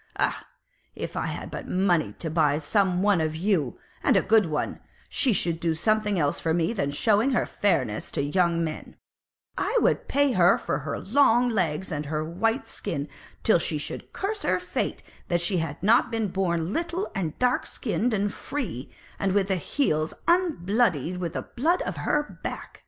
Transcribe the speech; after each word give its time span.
Ah! 0.17 0.47
if 0.95 1.15
I 1.15 1.27
had 1.27 1.51
but 1.51 1.67
money 1.67 2.13
to 2.13 2.31
buy 2.31 2.57
some 2.57 3.03
one 3.03 3.21
of 3.21 3.35
you, 3.35 3.77
and 4.01 4.17
a 4.17 4.23
good 4.23 4.47
one, 4.47 4.79
she 5.09 5.31
should 5.31 5.59
do 5.59 5.75
something 5.75 6.17
else 6.17 6.39
for 6.39 6.55
me 6.55 6.73
than 6.73 6.89
showing 6.89 7.33
her 7.33 7.45
fairness 7.45 8.09
to 8.09 8.23
young 8.23 8.63
men; 8.63 8.83
and 8.83 8.95
I 9.59 9.77
would 9.79 10.07
pay 10.07 10.31
her 10.31 10.57
for 10.57 10.79
her 10.79 10.97
long 10.99 11.49
legs 11.49 11.91
and 11.91 12.07
her 12.07 12.25
white 12.25 12.67
skin, 12.67 13.09
till 13.43 13.59
she 13.59 13.77
should 13.77 14.11
curse 14.11 14.41
her 14.41 14.59
fate 14.59 15.03
that 15.27 15.39
she 15.39 15.57
had 15.57 15.83
not 15.83 16.09
been 16.09 16.29
born 16.29 16.73
little 16.73 17.07
and 17.13 17.37
dark 17.37 17.67
skinned 17.67 18.11
and 18.11 18.33
free, 18.33 18.91
and 19.19 19.33
with 19.33 19.49
heels 19.49 20.15
un 20.27 20.55
bloodied 20.65 21.17
with 21.17 21.33
the 21.33 21.43
blood 21.43 21.83
of 21.83 21.97
her 21.97 22.39
back." 22.41 22.79